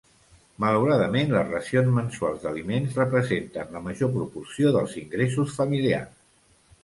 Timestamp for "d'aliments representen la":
2.45-3.81